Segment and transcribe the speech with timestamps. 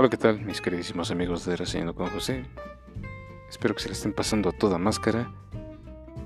[0.00, 2.46] Hola, ¿qué tal mis queridísimos amigos de Reseñando con José?
[3.50, 5.30] Espero que se le estén pasando a toda máscara.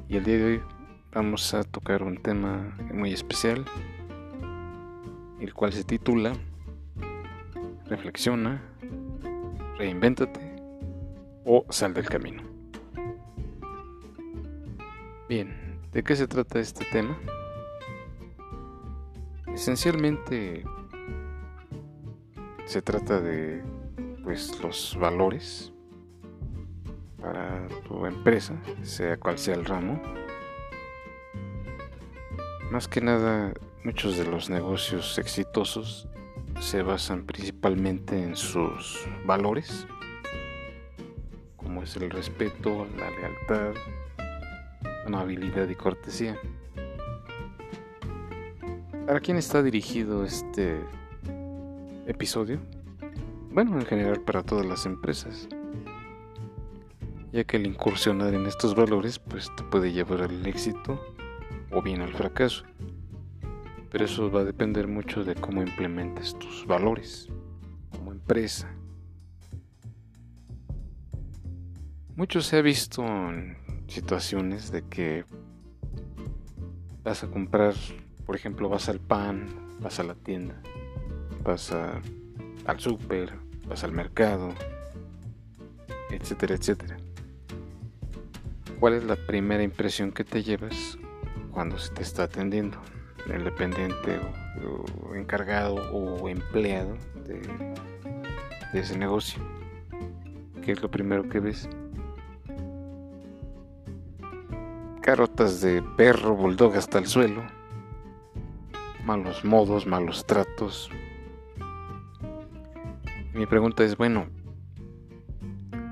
[0.09, 0.63] Y el día de hoy
[1.13, 3.65] vamos a tocar un tema muy especial,
[5.41, 6.35] el cual se titula
[7.87, 8.63] Reflexiona,
[9.77, 10.55] reinvéntate
[11.45, 12.45] o sal del camino.
[15.29, 17.19] Bien, ¿de qué se trata este tema?
[19.53, 20.63] Esencialmente
[22.67, 23.63] se trata de
[24.25, 25.71] pues los valores
[27.21, 30.01] para tu empresa, sea cual sea el ramo.
[32.71, 33.53] Más que nada,
[33.85, 36.09] muchos de los negocios exitosos
[36.59, 39.87] se basan principalmente en sus valores,
[41.57, 43.75] como es el respeto, la lealtad,
[45.07, 46.39] amabilidad y cortesía.
[49.07, 50.81] ¿Para quién está dirigido este
[52.07, 52.59] episodio?
[53.55, 55.49] Bueno, en general para todas las empresas,
[57.33, 61.01] ya que el incursionar en estos valores pues te puede llevar al éxito
[61.71, 62.65] o bien al fracaso.
[63.93, 67.29] Pero eso va a depender mucho de cómo implementes tus valores
[67.93, 68.75] como empresa.
[72.17, 75.27] Mucho se ha visto en situaciones de que
[77.05, 77.75] vas a comprar,
[78.27, 79.47] por ejemplo, vas al pan,
[79.79, 80.61] vas a la tienda,
[81.45, 84.53] vas al súper, vas al mercado,
[86.11, 86.97] etcétera, etcétera.
[88.81, 90.99] ¿Cuál es la primera impresión que te llevas
[91.51, 92.79] cuando se te está atendiendo?
[93.33, 94.21] El dependiente
[95.09, 97.41] o, encargado o empleado de,
[98.73, 99.43] de ese negocio.
[100.63, 101.69] ¿Qué es lo primero que ves?
[105.05, 107.43] carotas de perro bulldog hasta el suelo,
[109.05, 110.89] malos modos, malos tratos.
[113.35, 114.27] Mi pregunta es, bueno,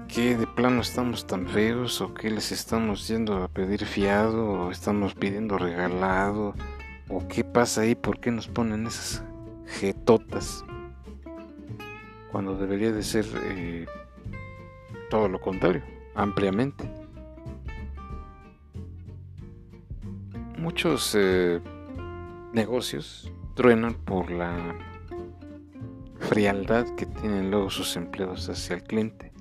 [0.09, 4.71] ¿qué de plano estamos tan feos o qué les estamos yendo a pedir fiado o
[4.71, 6.55] estamos pidiendo regalado
[7.09, 7.95] o qué pasa ahí?
[7.95, 9.25] ¿Por qué nos ponen esas
[9.67, 10.65] jetotas?
[12.31, 13.87] Cuando debería de ser eh,
[15.11, 15.83] todo lo contrario,
[16.15, 17.03] ampliamente.
[20.63, 21.61] muchos eh,
[22.53, 24.75] negocios truenan por la
[26.23, 29.33] frialdad que tienen luego sus empleados hacia el cliente,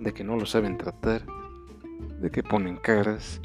[0.00, 1.24] de que no lo saben tratar,
[2.20, 3.40] de que ponen caras,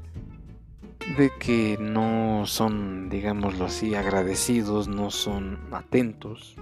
[1.17, 6.55] de que no son, digámoslo así, agradecidos, no son atentos.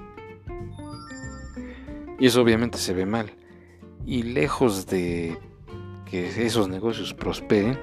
[2.19, 3.33] Y eso obviamente se ve mal.
[4.05, 5.37] Y lejos de
[6.05, 7.79] que esos negocios prosperen,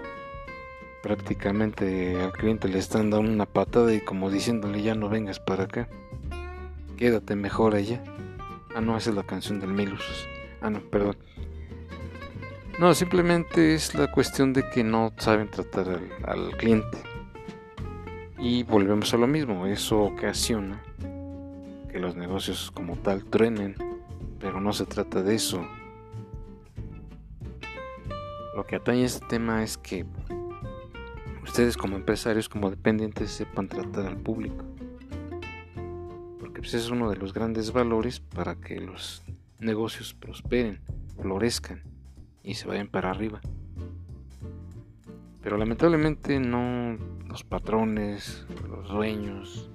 [1.02, 5.64] prácticamente al cliente le están dando una patada y como diciéndole ya no vengas para
[5.64, 5.88] acá,
[6.96, 8.02] quédate mejor allá.
[8.74, 9.96] Ah, no, esa es la canción del Mil
[10.60, 11.16] Ah, no, perdón.
[12.78, 16.98] No, simplemente es la cuestión de que no saben tratar al, al cliente.
[18.38, 20.82] Y volvemos a lo mismo, eso ocasiona
[21.92, 23.76] que los negocios como tal truenen,
[24.40, 25.64] pero no se trata de eso.
[28.56, 30.06] Lo que atañe a este tema es que
[31.42, 34.64] ustedes como empresarios, como dependientes, sepan tratar al público.
[36.62, 39.24] Pues, es uno de los grandes valores para que los
[39.58, 40.80] negocios prosperen,
[41.20, 41.82] florezcan
[42.44, 43.40] y se vayan para arriba.
[45.42, 46.96] Pero lamentablemente no
[47.26, 49.70] los patrones, los dueños,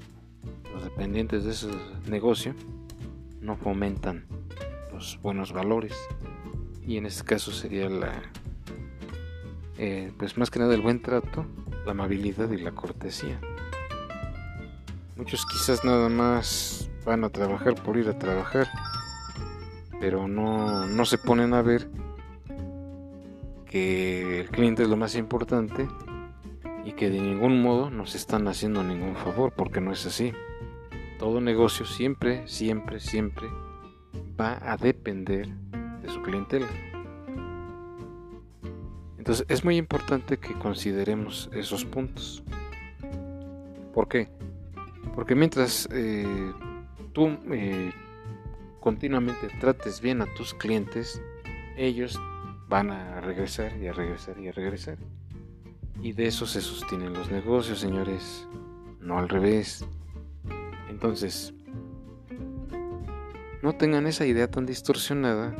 [0.73, 1.67] los dependientes de ese
[2.09, 2.55] negocio
[3.41, 4.25] no fomentan
[4.93, 5.93] los buenos valores.
[6.85, 8.23] Y en este caso sería la,
[9.77, 11.45] eh, pues más que nada el buen trato,
[11.85, 13.41] la amabilidad y la cortesía.
[15.17, 18.67] Muchos quizás nada más van a trabajar por ir a trabajar,
[19.99, 21.89] pero no, no se ponen a ver
[23.65, 25.87] que el cliente es lo más importante
[26.85, 30.33] y que de ningún modo nos están haciendo ningún favor, porque no es así.
[31.17, 33.47] Todo negocio siempre, siempre, siempre
[34.39, 35.49] va a depender
[36.01, 36.67] de su clientela.
[39.17, 42.43] Entonces es muy importante que consideremos esos puntos.
[43.93, 44.36] ¿Por qué?
[45.17, 46.53] Porque mientras eh,
[47.11, 47.91] tú eh,
[48.79, 51.19] continuamente trates bien a tus clientes,
[51.75, 52.21] ellos
[52.67, 54.99] van a regresar y a regresar y a regresar.
[56.03, 58.47] Y de eso se sostienen los negocios, señores,
[59.01, 59.87] no al revés.
[60.87, 61.51] Entonces,
[63.63, 65.55] no tengan esa idea tan distorsionada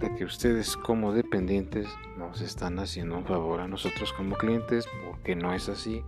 [0.00, 1.86] de que ustedes como dependientes
[2.18, 6.02] nos están haciendo un favor a nosotros como clientes porque no es así.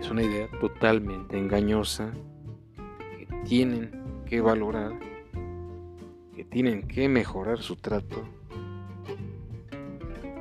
[0.00, 2.10] Es una idea totalmente engañosa
[3.18, 4.98] que tienen que valorar,
[6.34, 8.24] que tienen que mejorar su trato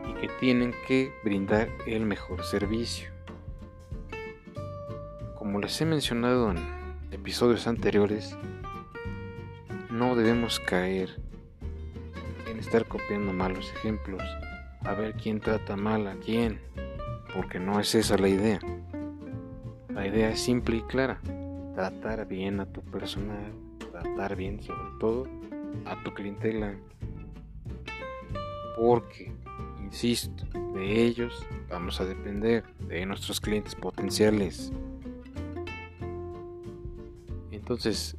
[0.08, 3.12] y que tienen que brindar el mejor servicio.
[5.38, 6.58] Como les he mencionado en
[7.12, 8.38] episodios anteriores,
[9.92, 11.10] no debemos caer
[12.50, 14.24] en estar copiando malos ejemplos,
[14.86, 16.62] a ver quién trata mal a quién,
[17.36, 18.60] porque no es esa la idea.
[20.00, 21.20] La idea es simple y clara,
[21.76, 23.52] tratar bien a tu personal,
[23.92, 25.28] tratar bien sobre todo
[25.84, 26.74] a tu clientela,
[28.78, 29.34] porque,
[29.84, 34.72] insisto, de ellos vamos a depender, de nuestros clientes potenciales.
[37.52, 38.16] Entonces,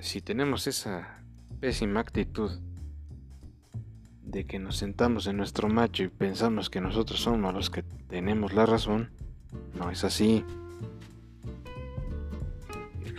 [0.00, 1.22] si tenemos esa
[1.60, 2.60] pésima actitud
[4.22, 8.52] de que nos sentamos en nuestro macho y pensamos que nosotros somos los que tenemos
[8.52, 9.08] la razón,
[9.78, 10.44] no es así.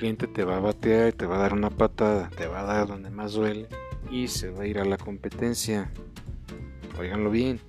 [0.01, 2.63] Cliente te va a batear y te va a dar una patada, te va a
[2.63, 3.67] dar donde más duele
[4.09, 5.91] y se va a ir a la competencia.
[6.97, 7.61] Óiganlo bien.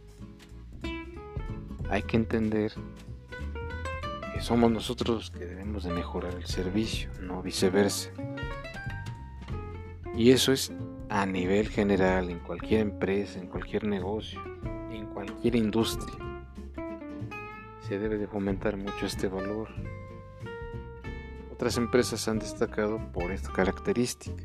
[1.91, 2.73] Hay que entender
[4.33, 8.09] que somos nosotros los que debemos de mejorar el servicio, no viceversa.
[10.17, 10.73] Y eso es
[11.11, 14.43] a nivel general, en cualquier empresa, en cualquier negocio,
[14.91, 16.17] en cualquier industria.
[17.87, 19.69] Se debe de fomentar mucho este valor.
[21.63, 24.43] Otras empresas han destacado por esta característica,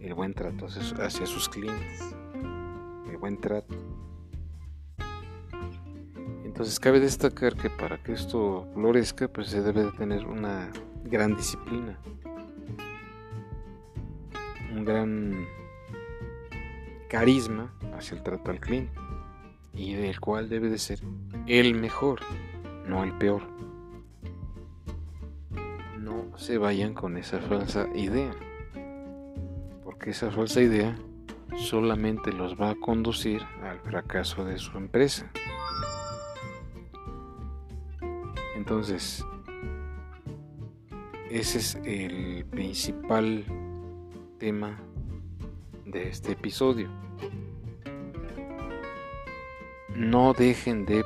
[0.00, 2.00] el buen trato hacia sus clientes,
[3.10, 3.74] el buen trato.
[6.46, 10.70] Entonces cabe destacar que para que esto florezca, pues se debe de tener una
[11.04, 11.98] gran disciplina,
[14.72, 15.46] un gran
[17.10, 18.98] carisma hacia el trato al cliente
[19.74, 21.00] y del cual debe de ser
[21.46, 22.20] el mejor,
[22.86, 23.42] no el peor.
[26.36, 28.30] Se vayan con esa falsa idea,
[29.82, 30.96] porque esa falsa idea
[31.56, 35.30] solamente los va a conducir al fracaso de su empresa.
[38.54, 39.24] Entonces,
[41.30, 43.44] ese es el principal
[44.38, 44.78] tema
[45.86, 46.90] de este episodio.
[49.94, 51.02] No dejen de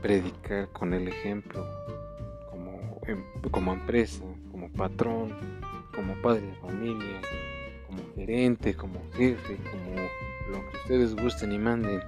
[0.00, 1.66] predicar con el ejemplo
[2.50, 4.24] como, em, como empresa,
[4.76, 5.34] patrón,
[5.94, 7.20] como padre de familia,
[7.86, 9.96] como gerente, como jefe, como
[10.50, 12.00] lo que ustedes gusten y manden.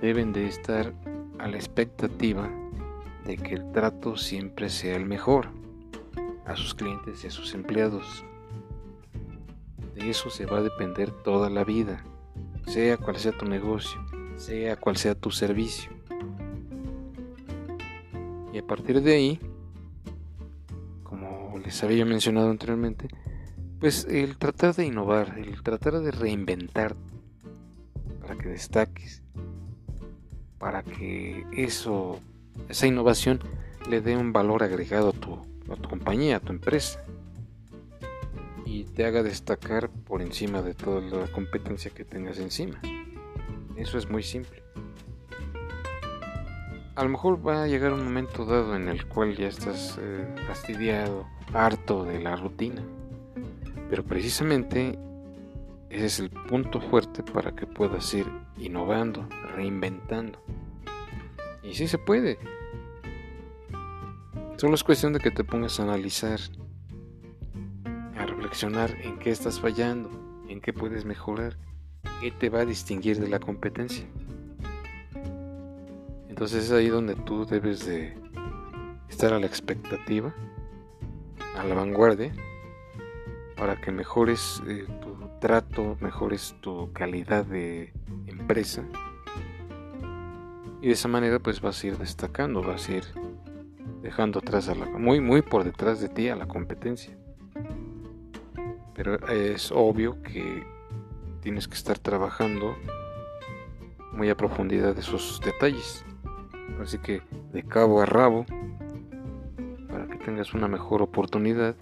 [0.00, 0.92] Deben de estar
[1.38, 2.50] a la expectativa
[3.24, 5.48] de que el trato siempre sea el mejor
[6.46, 8.24] a sus clientes y a sus empleados.
[9.94, 12.04] De eso se va a depender toda la vida,
[12.66, 14.00] sea cual sea tu negocio,
[14.36, 15.90] sea cual sea tu servicio.
[18.52, 19.40] Y a partir de ahí,
[21.64, 23.08] les había mencionado anteriormente,
[23.80, 26.94] pues el tratar de innovar, el tratar de reinventar
[28.20, 29.22] para que destaques,
[30.58, 32.20] para que eso,
[32.68, 33.40] esa innovación
[33.88, 35.34] le dé un valor agregado a tu,
[35.72, 37.04] a tu compañía, a tu empresa
[38.64, 42.80] y te haga destacar por encima de toda la competencia que tengas encima.
[43.76, 44.62] Eso es muy simple.
[46.94, 50.26] A lo mejor va a llegar un momento dado en el cual ya estás eh,
[50.46, 52.82] fastidiado, harto de la rutina.
[53.90, 54.98] Pero precisamente
[55.90, 58.26] ese es el punto fuerte para que puedas ir
[58.58, 60.38] innovando, reinventando.
[61.62, 62.38] Y sí se puede.
[64.56, 66.38] Solo es cuestión de que te pongas a analizar
[69.02, 70.10] en qué estás fallando,
[70.48, 71.56] en qué puedes mejorar,
[72.20, 74.06] qué te va a distinguir de la competencia.
[76.34, 78.12] Entonces es ahí donde tú debes de
[79.08, 80.34] estar a la expectativa,
[81.56, 82.34] a la vanguardia,
[83.56, 87.92] para que mejores eh, tu trato, mejores tu calidad de
[88.26, 88.82] empresa.
[90.82, 93.04] Y de esa manera pues vas a ir destacando, vas a ir
[94.02, 97.16] dejando atrás a la muy muy por detrás de ti a la competencia
[98.92, 100.66] pero es obvio que
[101.42, 102.76] tienes que estar trabajando
[104.12, 106.04] muy a profundidad de esos detalles.
[106.80, 108.44] Así que de cabo a rabo,
[109.88, 111.76] para que tengas una mejor oportunidad,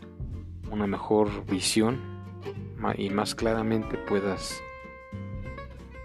[0.70, 2.00] una mejor visión
[2.96, 4.60] y más claramente puedas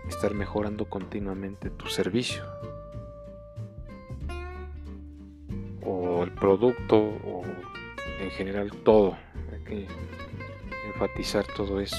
[0.08, 2.44] estar mejorando continuamente tu servicio
[5.84, 7.44] o el producto o
[8.20, 9.18] en general todo
[10.98, 11.98] enfatizar todo eso.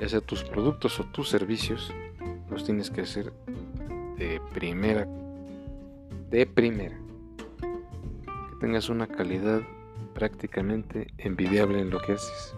[0.00, 1.92] Ya sea tus productos o tus servicios,
[2.50, 3.32] los tienes que hacer
[4.16, 5.06] de primera,
[6.30, 6.98] de primera.
[7.60, 9.62] Que tengas una calidad
[10.14, 12.54] prácticamente envidiable en lo que haces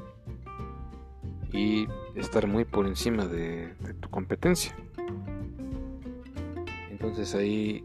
[1.53, 4.75] y estar muy por encima de, tu competencia.
[6.91, 7.85] Entonces ahí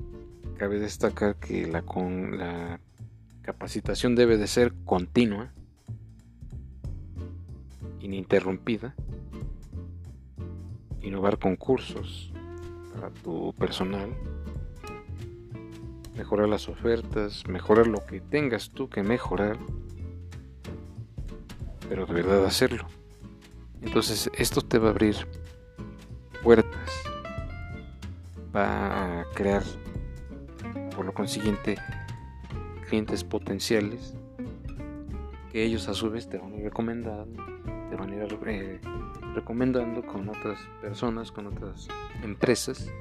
[0.57, 2.79] cabe destacar que la, con, la
[3.43, 5.51] capacitación debe de ser continua,
[7.99, 8.95] ininterrumpida,
[11.01, 12.33] innovar concursos
[12.99, 14.09] para tu personal,
[16.17, 19.57] mejorar las ofertas, mejorar lo que tengas tú que mejorar,
[21.87, 22.85] pero de verdad hacerlo.
[23.81, 25.15] Entonces esto te va a abrir
[26.43, 26.89] puertas,
[28.53, 29.63] va a crear
[30.93, 31.77] por lo consiguiente
[32.89, 34.13] clientes potenciales
[35.53, 36.67] que ellos a su vez te van a ir
[37.89, 38.81] recomendando, te van a ir eh,
[39.33, 41.87] recomendando con otras personas, con otras
[42.23, 42.91] empresas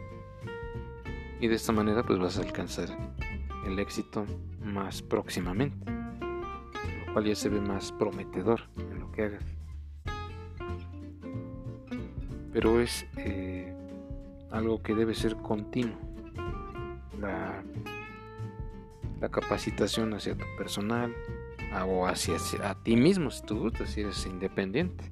[1.41, 2.89] y de esta manera pues vas a alcanzar
[3.67, 4.25] el éxito
[4.63, 9.45] más próximamente, lo cual ya se ve más prometedor en lo que hagas.
[12.53, 13.73] Pero es eh,
[14.51, 15.97] algo que debe ser continuo.
[17.21, 17.63] La,
[19.21, 21.15] la capacitación hacia tu personal
[21.87, 25.05] o hacia, a ti mismo si tú gustas, si eres independiente.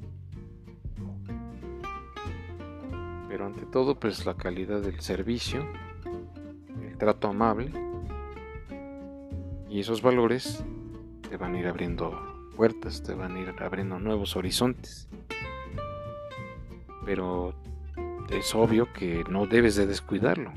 [3.28, 5.66] Pero ante todo, pues la calidad del servicio
[6.98, 7.70] trato amable
[9.68, 10.64] y esos valores
[11.28, 12.18] te van a ir abriendo
[12.56, 15.08] puertas, te van a ir abriendo nuevos horizontes.
[17.04, 17.54] Pero
[18.30, 20.52] es obvio que no debes de descuidarlo.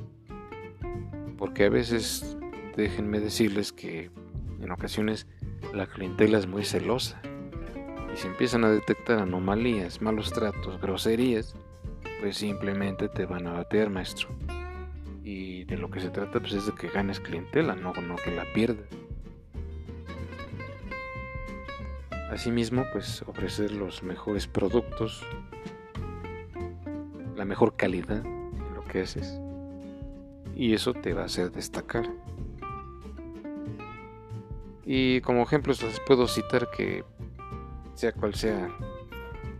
[1.37, 2.37] Porque a veces,
[2.75, 4.09] déjenme decirles que
[4.61, 5.27] en ocasiones
[5.73, 7.21] la clientela es muy celosa.
[8.13, 11.55] Y si empiezan a detectar anomalías, malos tratos, groserías,
[12.21, 14.29] pues simplemente te van a batear, maestro
[15.29, 18.31] y de lo que se trata pues es de que ganes clientela, no, no que
[18.31, 18.87] la pierdas.
[22.31, 25.23] Asimismo, pues ofrecer los mejores productos,
[27.35, 29.39] la mejor calidad en lo que haces.
[30.55, 32.09] Y eso te va a hacer destacar.
[34.91, 37.03] Y como ejemplos les puedo citar que
[37.93, 38.75] sea cual sea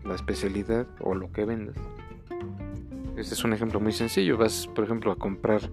[0.04, 1.76] la especialidad o lo que vendas,
[3.16, 4.40] este es un ejemplo muy sencillo.
[4.40, 5.70] Vas, por ejemplo, a comprar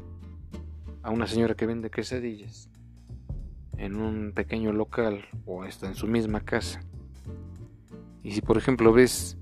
[1.03, 2.69] a una señora que vende quesadillas
[3.79, 6.83] en un pequeño local o hasta en su misma casa.
[8.23, 9.39] Y si, por ejemplo, ves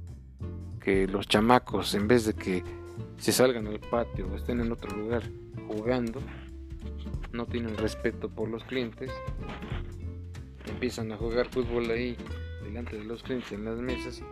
[0.78, 2.62] que los chamacos, en vez de que
[3.16, 5.25] se salgan al patio o estén en otro lugar
[5.66, 6.21] jugando,
[7.33, 9.11] no tienen respeto por los clientes,
[10.66, 12.16] empiezan a jugar fútbol ahí
[12.62, 14.23] delante de los clientes en las mesas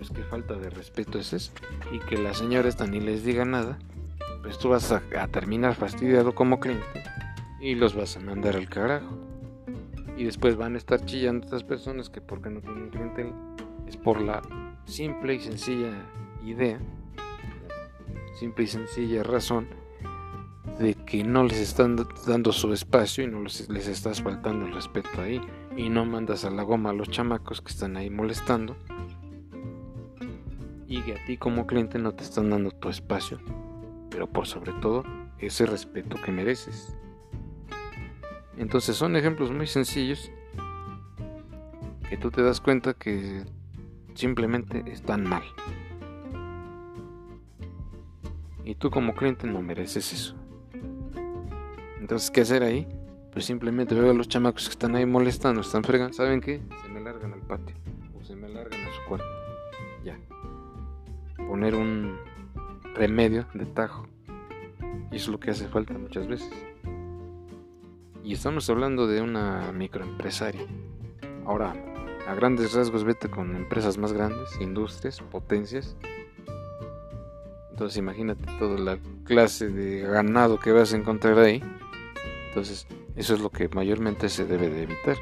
[0.00, 1.52] pues qué falta de respeto es eso.
[1.92, 3.78] Y que la señora esta ni les diga nada,
[4.42, 7.04] pues tú vas a, terminar fastidiado como cliente
[7.60, 9.18] y los vas a mandar al carajo.
[10.16, 13.34] Y después van a estar chillando estas personas que porque no tienen clientela
[13.86, 14.40] es por la
[14.86, 15.92] simple y sencilla
[16.46, 16.78] idea,
[18.38, 19.68] simple y sencilla razón
[20.78, 24.72] de que no les están dando su espacio y no les, les estás faltando el
[24.72, 25.42] respeto ahí
[25.76, 28.76] y no mandas a la goma a los chamacos que están ahí molestando
[30.86, 33.38] y que a ti como cliente no te están dando tu espacio,
[34.10, 35.04] pero por sobre todo
[35.38, 36.96] ese respeto que mereces.
[38.56, 40.30] Entonces son ejemplos muy sencillos
[42.08, 43.44] que tú te das cuenta que
[44.14, 45.44] simplemente están mal.
[48.64, 50.36] Y tú como cliente no mereces eso.
[52.00, 52.86] Entonces, ¿qué hacer ahí?
[53.32, 56.14] Pues simplemente veo a los chamacos que están ahí molestando, están fregando.
[56.14, 56.60] ¿Saben qué?
[56.82, 57.76] Se me largan al patio
[58.18, 59.26] o se me largan a su cuarto.
[60.04, 60.18] Ya
[61.50, 62.16] poner un
[62.94, 64.06] remedio de tajo.
[65.10, 66.48] Y es lo que hace falta muchas veces.
[68.22, 70.62] Y estamos hablando de una microempresaria.
[71.44, 71.74] Ahora,
[72.28, 75.96] a grandes rasgos vete con empresas más grandes, industrias, potencias.
[77.70, 81.60] Entonces imagínate toda la clase de ganado que vas a encontrar ahí.
[82.48, 82.86] Entonces,
[83.16, 85.16] eso es lo que mayormente se debe de evitar.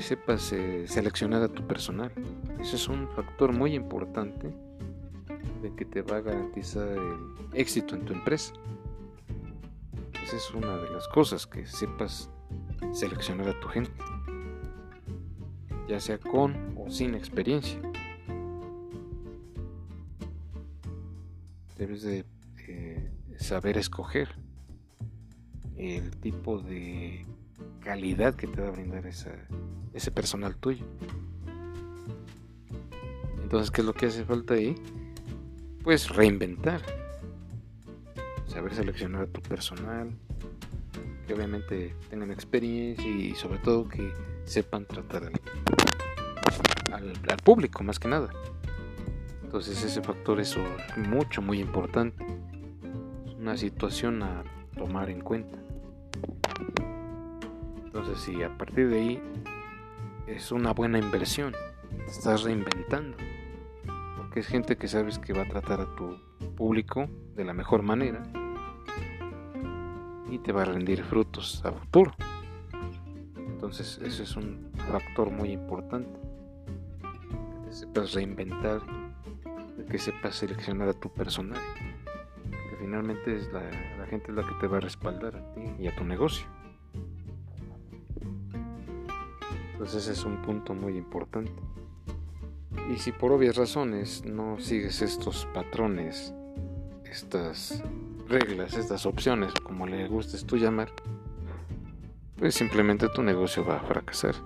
[0.00, 2.12] sepas eh, seleccionar a tu personal.
[2.60, 4.54] Ese es un factor muy importante
[5.62, 7.18] de que te va a garantizar el
[7.52, 8.52] éxito en tu empresa.
[10.22, 12.30] Esa es una de las cosas, que sepas
[12.92, 13.92] seleccionar a tu gente,
[15.88, 17.80] ya sea con o sin experiencia.
[21.76, 22.24] Debes de
[23.38, 24.28] saber escoger
[25.76, 27.26] el tipo de
[27.80, 30.84] calidad que te va a brindar ese personal tuyo.
[33.46, 34.74] Entonces, ¿qué es lo que hace falta ahí?
[35.84, 36.80] Pues reinventar.
[38.48, 40.10] Saber seleccionar a tu personal,
[41.28, 44.12] que obviamente tengan experiencia y sobre todo que
[44.44, 45.30] sepan tratar
[46.92, 48.30] al, al, público más que nada.
[49.44, 50.56] Entonces ese factor es
[50.96, 52.24] mucho, muy importante.
[53.46, 54.42] Una situación a
[54.76, 55.56] tomar en cuenta.
[57.84, 59.22] Entonces si a partir de ahí
[60.26, 61.54] es una buena inversión,
[61.96, 63.16] te estás reinventando.
[64.16, 66.18] Porque es gente que sabes que va a tratar a tu
[66.56, 68.24] público de la mejor manera
[70.28, 72.16] y te va a rendir frutos a futuro.
[73.36, 76.18] Entonces ese es un factor muy importante.
[77.64, 78.80] Que sepas reinventar,
[79.88, 81.60] que sepas seleccionar a tu personal.
[82.86, 83.68] Finalmente es la,
[84.06, 86.46] gente la que te va a respaldar a ti y a tu negocio.
[89.72, 91.50] Entonces ese es un punto muy importante.
[92.94, 96.32] Y si por obvias razones no sigues estos patrones,
[97.10, 97.82] estas
[98.28, 100.92] reglas, estas opciones, como le gustes tú llamar,
[102.38, 104.36] pues simplemente tu negocio va a fracasar.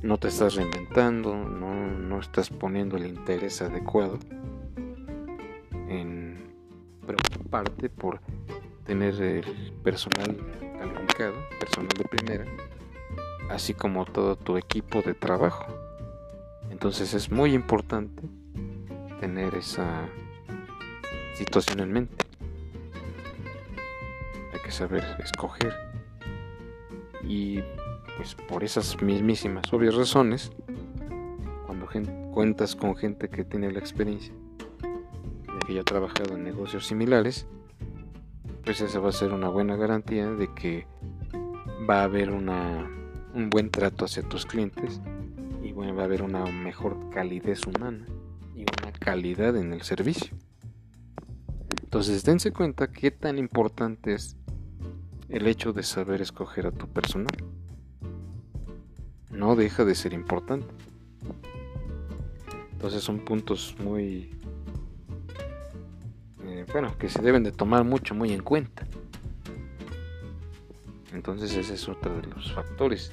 [0.00, 4.20] No te estás reinventando, no, estás poniendo el interés adecuado
[7.30, 8.20] preocuparte por
[8.84, 10.36] tener el personal
[10.78, 12.44] calificado, personal de primera,
[13.48, 15.66] así como todo tu equipo de trabajo.
[16.70, 18.22] Entonces es muy importante
[19.20, 20.08] tener esa
[21.34, 22.30] situación en mente
[24.70, 25.74] saber escoger.
[27.22, 27.60] Y
[28.16, 30.52] pues por esas mismísimas obvias razones,
[31.66, 31.86] cuando
[32.32, 34.34] cuentas con gente que tiene la experiencia,
[35.70, 37.46] que ya trabajado en negocios similares,
[38.64, 40.88] pues esa va a ser una buena garantía de que
[41.88, 42.90] va a haber una,
[43.34, 45.00] un buen trato hacia tus clientes
[45.62, 48.04] y bueno, va a haber una mejor calidez humana
[48.56, 50.36] y una calidad en el servicio.
[51.84, 54.36] Entonces dense cuenta qué tan importante es
[55.28, 57.36] el hecho de saber escoger a tu personal.
[59.30, 60.66] No deja de ser importante.
[62.72, 64.39] Entonces son puntos muy...
[66.72, 68.86] Bueno, que se deben de tomar mucho, muy en cuenta.
[71.12, 73.12] Entonces ese es otro de los factores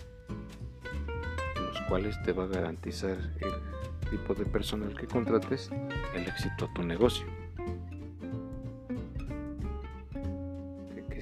[1.55, 5.69] los cuales te va a garantizar el tipo de personal que contrates
[6.13, 7.25] el éxito a tu negocio.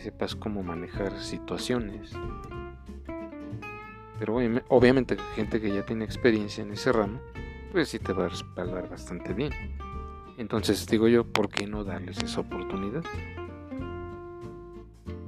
[0.05, 2.11] sepas cómo manejar situaciones.
[4.19, 4.35] Pero
[4.67, 7.19] obviamente gente que ya tiene experiencia en ese ramo,
[7.71, 9.51] pues sí te va a respaldar bastante bien.
[10.37, 13.03] Entonces digo yo, ¿por qué no darles esa oportunidad?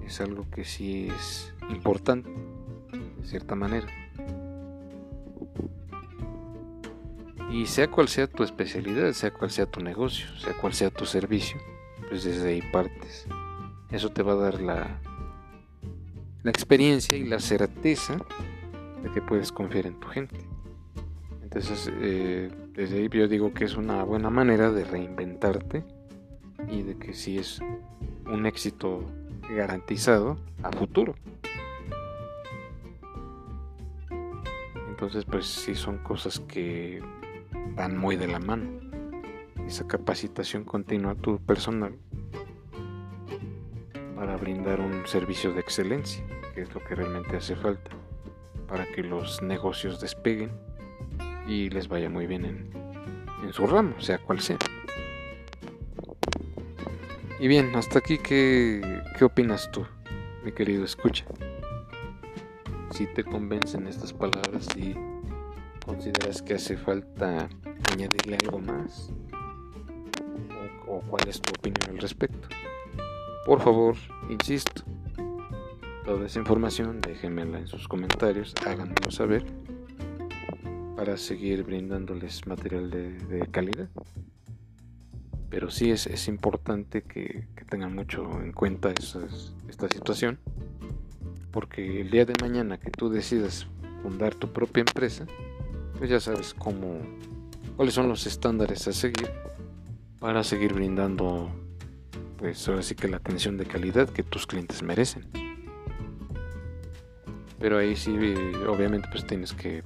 [0.05, 2.29] Es algo que sí es importante,
[2.89, 3.87] de cierta manera.
[7.49, 11.05] Y sea cual sea tu especialidad, sea cual sea tu negocio, sea cual sea tu
[11.05, 11.57] servicio,
[12.09, 13.25] pues desde ahí partes.
[13.91, 14.99] Eso te va a dar la,
[16.43, 18.17] la experiencia y la certeza
[19.01, 20.37] de que puedes confiar en tu gente.
[21.57, 25.83] Entonces, eh, desde ahí yo digo que es una buena manera de reinventarte
[26.69, 27.59] y de que si es
[28.27, 29.03] un éxito
[29.49, 31.15] garantizado a futuro.
[34.87, 37.01] Entonces, pues sí son cosas que
[37.75, 38.79] van muy de la mano.
[39.65, 41.95] Esa capacitación continua a tu personal
[44.15, 47.89] para brindar un servicio de excelencia, que es lo que realmente hace falta
[48.67, 50.51] para que los negocios despeguen
[51.47, 52.69] y les vaya muy bien en,
[53.43, 54.57] en su ramo, sea cual sea.
[57.39, 59.85] Y bien, hasta aquí, ¿qué, ¿qué opinas tú,
[60.43, 61.25] mi querido escucha?
[62.91, 64.95] Si te convencen estas palabras, si
[65.85, 67.47] consideras que hace falta
[67.93, 69.11] añadirle algo más,
[70.87, 72.47] o cuál es tu opinión al respecto.
[73.45, 73.95] Por favor,
[74.29, 74.83] insisto,
[76.05, 79.45] toda esa información déjenmela en sus comentarios, háganmelo saber
[80.97, 83.87] para seguir brindándoles material de, calidad.
[85.47, 90.39] Pero sí es, importante que, tengan mucho en cuenta esta situación,
[91.51, 93.67] porque el día de mañana que tú decidas
[94.01, 95.27] fundar tu propia empresa,
[95.99, 96.99] pues ya sabes cómo,
[97.75, 99.29] cuáles son los estándares a seguir
[100.19, 101.51] para seguir brindando
[102.37, 105.27] pues sí que la atención de calidad que tus clientes merecen.
[107.59, 108.15] Pero ahí sí,
[108.67, 109.83] obviamente, pues tienes que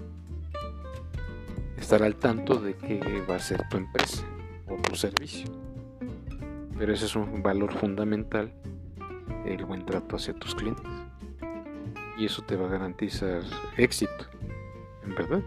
[1.92, 4.24] estar al tanto de qué va a ser tu empresa
[4.70, 5.50] o tu servicio.
[6.78, 8.54] Pero ese es un valor fundamental,
[9.46, 10.86] el buen trato hacia tus clientes.
[12.18, 13.42] Y eso te va a garantizar
[13.76, 14.26] éxito,
[15.04, 15.42] en verdad.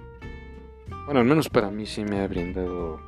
[1.06, 3.00] Bueno, al menos para mí sí me ha brindado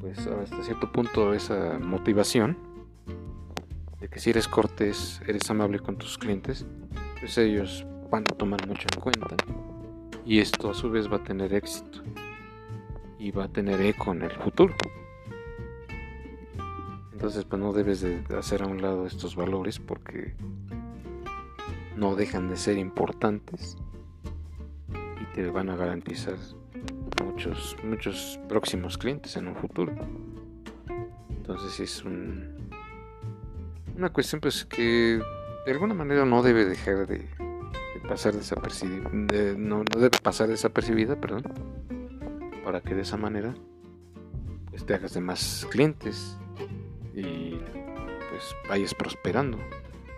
[0.00, 2.56] pues hasta cierto punto esa motivación
[4.00, 6.64] de que si eres cortés, eres amable con tus clientes,
[7.18, 9.34] pues ellos van a tomar mucho en cuenta
[10.28, 12.02] y esto a su vez va a tener éxito
[13.18, 14.74] y va a tener eco en el futuro.
[17.12, 20.34] Entonces pues no debes de hacer a un lado estos valores porque
[21.96, 23.78] no dejan de ser importantes
[24.92, 26.36] y te van a garantizar
[27.24, 29.94] muchos muchos próximos clientes en un futuro.
[31.30, 32.70] Entonces es un,
[33.96, 35.22] una cuestión pues que
[35.64, 37.26] de alguna manera no debe dejar de,
[38.08, 39.10] pasar desapercibida,
[39.56, 41.42] no, debe pasar desapercibida, perdón,
[42.64, 43.54] para que de esa manera
[44.70, 46.36] pues te hagas de más clientes
[47.14, 47.58] y
[48.30, 49.58] pues vayas prosperando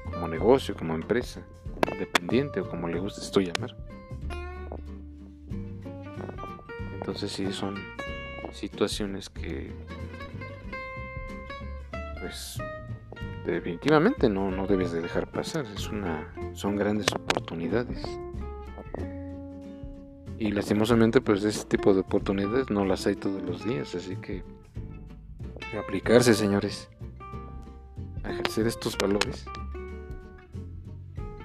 [0.04, 3.76] como negocio, como empresa, como independiente o como le guste esto llamar.
[6.94, 7.74] Entonces sí son
[8.52, 9.72] situaciones que
[12.20, 12.58] pues
[13.46, 15.66] definitivamente no, no debes de dejar pasar.
[15.74, 18.02] Es una, son grandes oportunidades.
[20.38, 23.94] Y lastimosamente, pues este tipo de oportunidades no las hay todos los días.
[23.94, 24.42] Así que
[25.78, 26.88] aplicarse, señores.
[28.24, 29.44] A ejercer estos valores.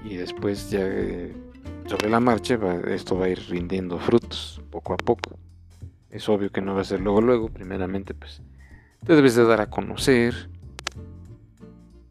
[0.05, 1.33] Y después ya eh,
[1.87, 5.37] sobre la marcha esto va a ir rindiendo frutos poco a poco.
[6.09, 7.49] Es obvio que no va a ser luego luego.
[7.49, 8.41] Primeramente, pues
[9.05, 10.49] te debes de dar a conocer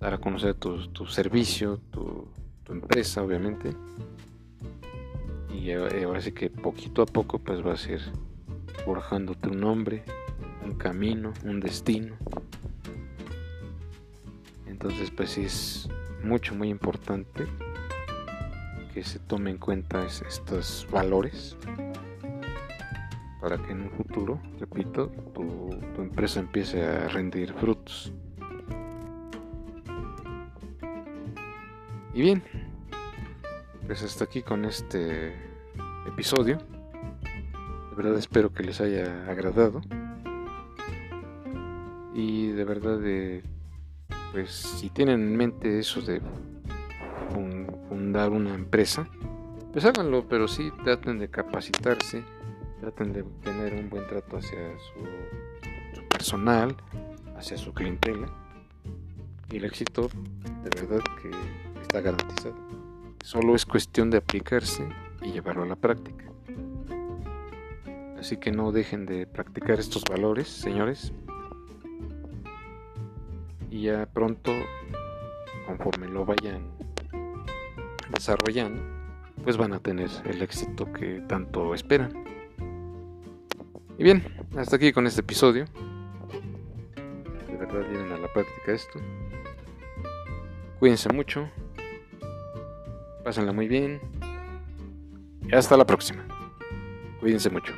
[0.05, 2.29] dar a conocer tu, servicio, tu,
[2.69, 3.75] empresa, obviamente.
[5.51, 8.01] Y ahora sí que poquito a poco pues vas a ir
[8.85, 10.05] forjándote un nombre,
[10.63, 12.17] un camino, un destino.
[14.67, 15.89] Entonces pues sí es
[16.23, 17.47] mucho, muy importante
[18.93, 21.57] que se tome en cuenta estos valores
[23.41, 28.13] para que en un futuro, repito, tu empresa empiece a rendir frutos.
[32.15, 32.45] Y bien,
[33.89, 35.35] pues hasta aquí con este
[36.07, 36.59] episodio.
[37.91, 39.83] De verdad espero que les haya agradado.
[42.15, 43.43] Y de verdad, de,
[44.31, 46.23] pues si tienen en mente eso de
[47.89, 49.09] fundar una empresa,
[49.73, 52.23] pues háganlo, pero sí traten de capacitarse,
[52.81, 56.77] traten de tener un buen trato hacia su personal,
[57.37, 58.29] hacia su clientela.
[59.51, 60.09] Y el éxito,
[60.63, 61.31] de verdad que
[62.01, 62.57] garantizado.
[63.23, 64.87] Solo es cuestión de aplicarse
[65.23, 66.25] y llevarlo a la práctica.
[68.19, 71.13] Así que no dejen de practicar estos valores, señores.
[73.71, 74.53] Y ya pronto,
[75.67, 76.71] conforme lo vayan
[78.15, 78.83] desarrollando,
[79.43, 82.25] pues van a tener el éxito que tanto esperan.
[83.99, 84.25] Y bien,
[84.57, 85.67] hasta aquí con este episodio.
[87.47, 89.01] De verdad lleven a la práctica esto.
[90.79, 91.49] Cuídense mucho.
[93.25, 94.01] Pásenla muy bien.
[95.49, 96.27] Y hasta la próxima.
[97.21, 97.73] Cuídense mucho.